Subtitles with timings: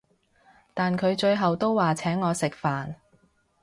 [0.73, 2.95] 但佢最後都話請我食飯